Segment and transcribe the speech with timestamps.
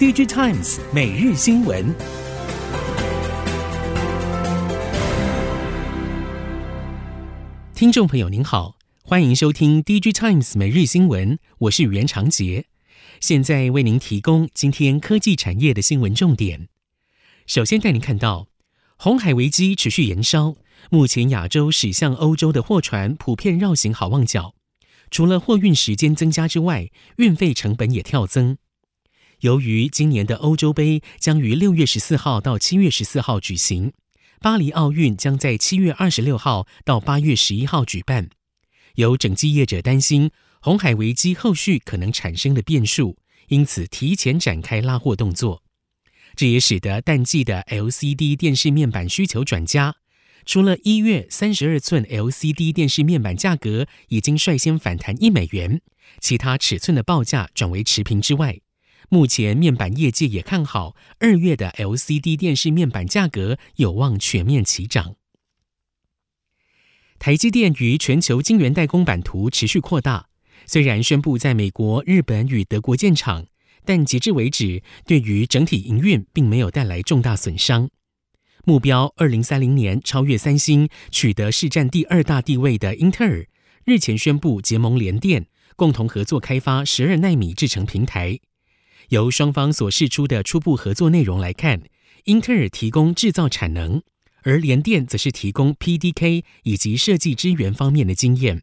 [0.00, 1.94] DigiTimes 每日新闻，
[7.74, 12.64] 听众朋友您好，欢迎收听 DigiTimes 每日新闻，我是袁长杰，
[13.20, 16.68] 现在为您提供今天科技产业的新闻重点。
[17.46, 18.48] 首先带您看到，
[18.96, 20.54] 红海危机持续延烧，
[20.88, 24.54] 目前亚洲驶向欧洲的货船普遍绕行好望角。
[25.10, 26.88] 除了货运时间增加之外，
[27.18, 28.56] 运费成本也跳增。
[29.40, 33.92] 由于今年的欧洲杯将于六月十四号到七月十四号举行，
[34.40, 38.28] 巴黎奥运将在七月二十六号到八月十一号举办，
[38.96, 40.30] 有整机业者担心
[40.60, 43.16] 红海危机后续可能产生的变数，
[43.48, 45.62] 因此提前展开拉货动作。
[46.36, 49.96] 这也使得淡季的 LCD 电视面板需求转佳。
[50.44, 55.80] 除了一月三十二寸 LCD 电视面板价格已经率先反弹一美元，
[56.18, 58.60] 其他尺寸的报价转为持平之外，
[59.12, 65.16] 目前面板业界也看好二月的 LCD 电视面板价格有望全面齐涨。
[67.18, 70.28] 台积电与全球晶圆代工版图持续扩大，
[70.64, 73.46] 虽然宣布在美国、日本与德国建厂，
[73.84, 77.90] 但截至为止，对于整体营运并没有带来重大损伤。
[78.64, 83.44] 目标二零三零年超越三星，取得市占第二大地位的英特尔
[83.84, 88.38] 日前宣布结盟联电，共同合作开发十二纳米制程平台。
[89.10, 91.82] 由双方所释出的初步合作内容来看，
[92.24, 94.02] 英特尔提供制造产能，
[94.44, 98.62] 而联电则是提供 PDK 以及设计支援方面的经验。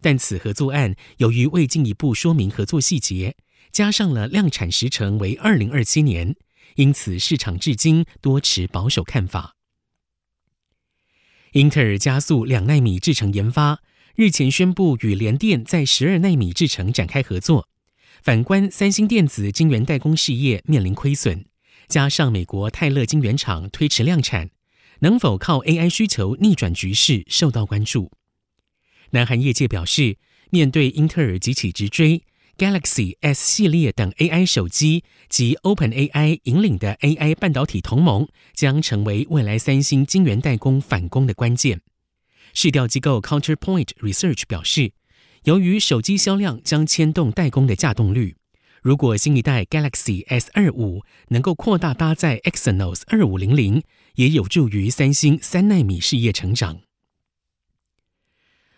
[0.00, 3.36] 但此合作案由于未进一步说明合作细节，
[3.72, 6.34] 加上了量产时程为二零二七年。
[6.76, 9.54] 因此，市场至今多持保守看法。
[11.52, 13.80] 英特尔加速两纳米制程研发，
[14.16, 17.68] 日前宣布与联电在十二纳米制程展开合作。
[18.24, 21.44] 反观三星电子晶圆代工事业面临亏损，
[21.88, 24.48] 加上美国泰勒晶圆厂推迟量产，
[25.00, 28.10] 能否靠 AI 需求逆转局势受到关注。
[29.10, 30.16] 南韩业界表示，
[30.48, 32.22] 面对英特尔急起直追。
[32.56, 41.82] Galaxy S 系列等 AI 手机及 OpenAI 引领的 AI 半导体同盟，将成为未来三星晶圆代工反攻的关键。
[42.54, 44.92] 市调机构 Counterpoint Research 表示，
[45.44, 48.36] 由于手机销量将牵动代工的稼动率，
[48.80, 53.82] 如果新一代 Galaxy S 二五能够扩大搭载 Exynos 二五零零，
[54.14, 56.80] 也有助于三星三纳米事业成长。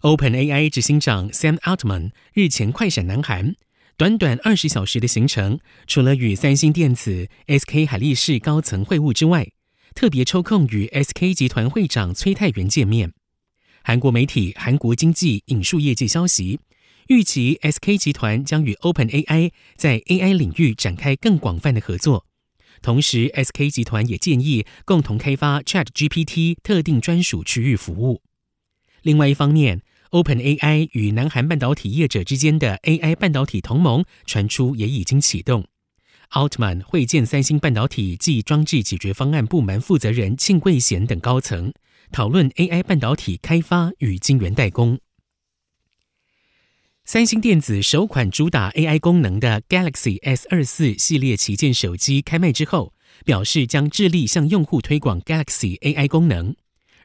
[0.00, 3.54] OpenAI 执行长 Sam Altman 日前快闪南韩，
[3.96, 9.52] 短短二十小时的行程，除了与三星电子、SK 海力士高层会晤之外，
[9.94, 13.12] 特别抽空与 SK 集团会长崔泰元见面。
[13.88, 16.60] 韩国媒体《韩国经济》引述业界消息，
[17.06, 22.26] 预期 SK 集团将与 OpenAI 在 AI 领域展开更广泛的合作，
[22.82, 28.20] 同时 SK 集团也建议共同开发 ChatGPT 特定专属区域服务。
[29.00, 35.66] 另外一方面，OpenAI 与南韩半导体业者之间的 AI 半导体同盟传出也已经启动。
[36.32, 41.72] Altman 会见三星半导体暨装置解决方案部门负责人庆贵贤等高层，
[42.10, 44.98] 讨论 AI 半导体开发与晶圆代工。
[47.04, 52.92] 三星电子首款主打 AI 功能的 Galaxy S 二四系列旗舰手机开卖之后，
[53.24, 56.54] 表示将致力向用户推广 Galaxy AI 功能，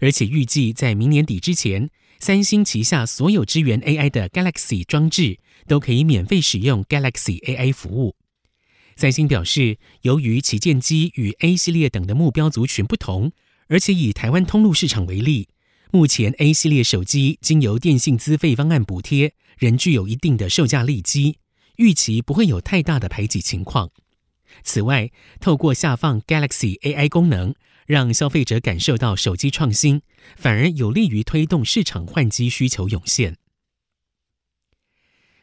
[0.00, 1.90] 而且预计在明年底之前。
[2.18, 8.14] 三星旗下所有支援 AI 的 Galaxy 装置都可以免费使用 Galaxy AI 服务。
[8.94, 13.32] 三星表示，由于旗舰机与 A 系列等的目标族群不同，
[13.72, 15.48] 而且以台湾通路市场为例，
[15.92, 21.38] 目前 A 系列手机经由电信资费方案补贴，仍具有一定的售价利基，
[21.76, 23.90] 预期不会有太大的排挤情况。
[24.62, 25.10] 此外，
[25.40, 27.54] 透过下放 Galaxy AI 功能，
[27.86, 30.02] 让消费者感受到手机创新，
[30.36, 33.38] 反而有利于推动市场换机需求涌现。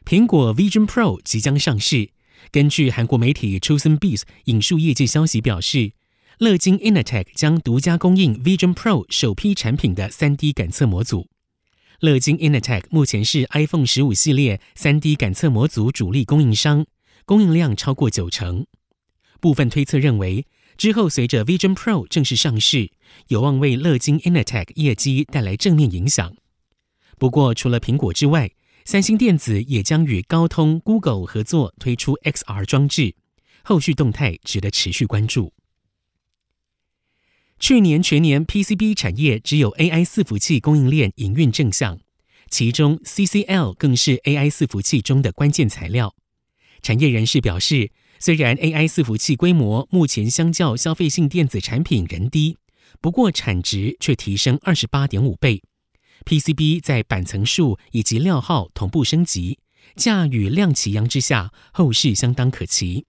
[0.06, 2.12] 苹果 Vision Pro 即将上市。
[2.52, 5.94] 根据韩国媒体 Chosun Biz 引述业界消息表示，
[6.39, 11.27] 乐金 Innotech 将独家供应 Vision Pro 首批产品的 3D 感测模组。
[12.00, 16.86] 乐金 Innotech 目前是 iPhone 十五系列 3D 感测模组主力供应商，
[17.25, 18.65] 供应量超过九成。
[19.41, 20.45] 部分推测认为，
[20.77, 22.89] 之后随着 Vision Pro 正式上市，
[23.27, 26.33] 有望为乐金 Innotech 业绩带来正面影响。
[27.18, 28.51] 不过，除了苹果之外，
[28.86, 33.15] 三星电子也将与高通、Google 合作推出 XR 装置，
[33.62, 35.51] 后续动态值得持续关注。
[37.60, 42.00] 去年全年 PCB 产业只有 AI 伺服器供应链营运正向，
[42.50, 46.16] 其中 CCL 更是 AI 伺服器中的关键材料。
[46.82, 52.56] 产业人士表示，虽然 AI 伺服器规模目前相较消费性电子产品仍低，
[53.02, 55.62] 不过产值却提升二十八点五倍。
[56.26, 59.60] PCB 在板层数以及料号同步升级，
[59.98, 63.06] 价与量齐扬之下，后市相当可期。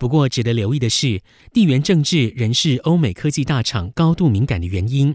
[0.00, 1.20] 不过值得留意的是，
[1.52, 5.14] 地缘政治仍是欧美科技大厂高度敏感的原因。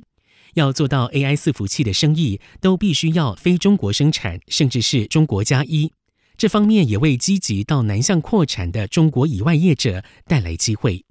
[0.54, 5.92] 要做到 AI 伺服器的生意，都必须要非中国生产，甚至是中国加一。
[6.38, 11.04] 这方面也为积极到南向扩产的中国以外业者带来机会。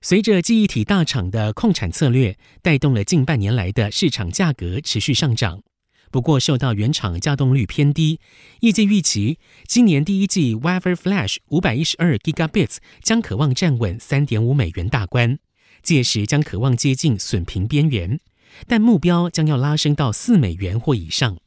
[0.00, 5.64] 随着记忆体大厂的控产策略，带动了近半年来的市场价格持续上涨。
[6.12, 8.20] 不过，受到原厂稼动率偏低，
[8.60, 15.38] 业界预期今年第一季 Wafer Flash 五百一十二 Gigabits 将可望站稳三点五美元大关，
[15.82, 18.20] 届时将可望接近损平边缘，
[18.66, 21.38] 但目标将要拉升到四美元或以上。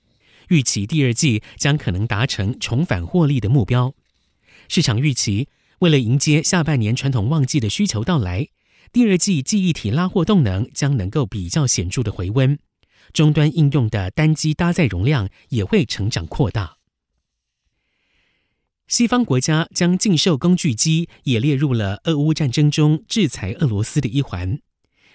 [0.49, 3.93] 预期第二季将可能达成重返获利的目标。
[4.67, 5.47] 市场预期，
[5.79, 8.47] 为了迎接下半年传统旺季的需求到来，
[8.91, 12.57] 第二季记忆体拉货动能将能够比较显著的回温，
[13.13, 16.77] 终端应用的单机搭载容量也会成长扩大。
[18.87, 24.59] 西方国家将禁售工具机也列入了俄乌战争中制裁俄罗斯的一环，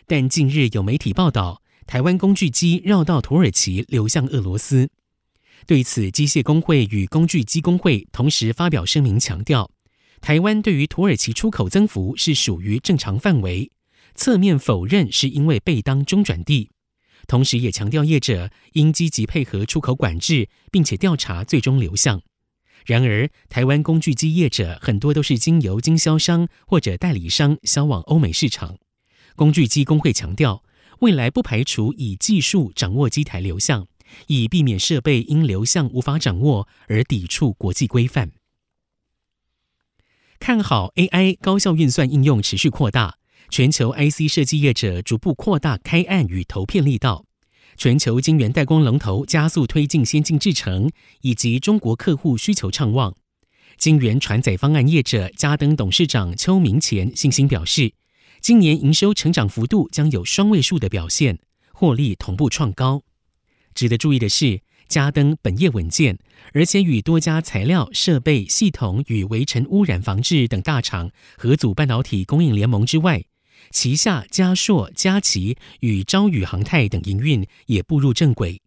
[0.06, 4.90] 但近日有媒体报道，台湾工具机绕道土耳其流向俄罗斯。
[5.66, 9.70] 对此，机械工会与工具机工会同时发表声明，强调
[10.20, 13.70] 台湾对于土耳其出口增幅是属于正常范围，
[14.16, 16.70] 侧面否认是因为被当中转地。
[17.26, 22.22] 同时也强调业者应积极配合出口管制，并且调查最终流向。
[22.86, 28.78] 然而，台湾工具机业者很多都是经由经销商或者代理商销往欧美市场。
[29.36, 30.64] 工具机工会强调，
[31.00, 33.86] 未来不排除以技术掌握机台流向。
[34.26, 38.32] 以避免设备因流向无法掌握而抵触国际规范。
[40.40, 43.18] 看好 AI 高效运算应用持续扩大，
[43.50, 47.24] 全球 IC 设计业者逐步扩大开案与投片力道，
[47.76, 50.88] 全球晶圆代工龙头加速推进先进制程，
[51.22, 53.12] 以及中国客户需求畅旺。
[53.76, 57.92] 晶圆传载方案业者嘉登董事长邱明干信心表示，
[58.40, 61.40] 今年营收成长幅度将有双位数的表现，
[61.72, 63.02] 获利同步创高。
[63.74, 66.16] 值得注意的是，嘉登本业稳健，
[66.52, 73.24] 而且与多家材料、设备、系统与微尘污染防治等大厂合组半导体供应联盟之外，
[73.70, 78.62] 旗下嘉硕、嘉奇与朝宇航太等营运也步入正轨。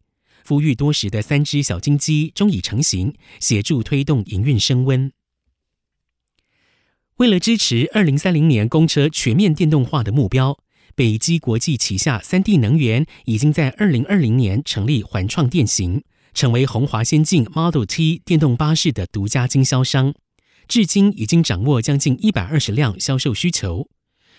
[0.46, 5.12] 孵育多时的三只小金鸡终已成型，协助推动营运升温。
[7.18, 10.60] 为了支持二零三零年公车全面电动化的目标。
[10.96, 16.04] 北基国际旗下三 D 能源已经在二零二零年成立环创电行，
[16.36, 20.14] 成为鸿华先进 Model T 电动巴士的独家经销商，
[20.68, 23.90] 至今已经掌握将近一百二十辆销售需求。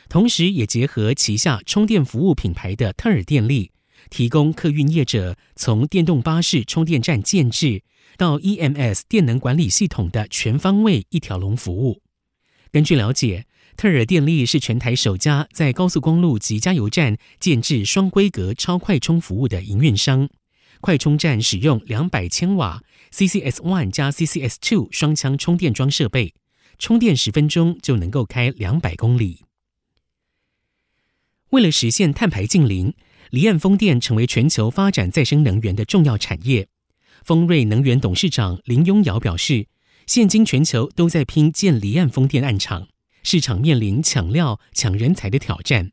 [0.08, 3.72] 同时，也结合旗下充电服务品牌的特尔电力，
[4.10, 7.82] 提供客运业者从电动巴士充电站建置
[8.16, 12.02] 到 EMS 电能管理系统的全方位一条龙服务。
[12.70, 13.46] 根据了解。
[13.76, 20.28] 特尔电力是全台首家在高速公路及加油站建置双规格超快充服务的营运商。
[20.80, 22.80] 快充站使用两百千瓦
[23.10, 26.34] CCS One 加 CCS Two 双枪充电桩设备，
[26.78, 29.43] 充电十分钟就能够开两百公里。
[31.54, 32.94] 为了实现碳排净零，
[33.30, 36.66] 离岸风电成为全球发展再生能源的重要产业。
[37.22, 39.68] 丰瑞能源董事长林雍尧表示，
[40.04, 42.88] 现今全球都在拼建离岸风电案场。
[43.22, 45.92] 市场面临抢料、抢人才的挑战，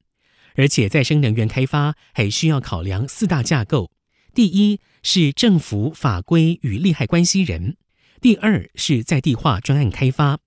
[0.56, 3.91] 而且再生能源开发还需要考量四大架构：
[4.34, 7.75] 第一是政府法规与利害关系人；
[8.20, 10.38] 第二是在地化专案开发；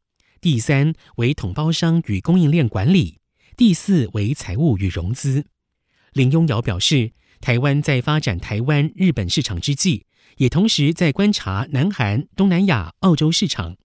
[0.40, 3.21] 第三为统包商与供应链管理；
[3.56, 5.46] 第四为财务与融资。
[6.12, 10.06] 林雍尧表示，台湾在发展台湾、日本市场之际，
[10.38, 13.76] 也同时在观察南韩、东南亚、澳洲市场。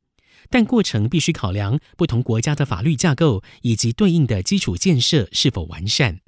[0.50, 6.22] 但过程必须考量不同国家的法律架构以及对应的基础建设是否完善。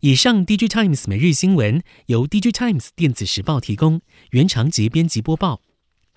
[0.00, 5.60] 以上，DG Times 每日新闻由 DG Times 电子时报提供，原长节编辑播报。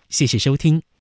[0.07, 0.83] 谢谢收听。